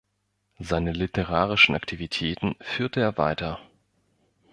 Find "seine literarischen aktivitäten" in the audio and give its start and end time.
0.57-2.55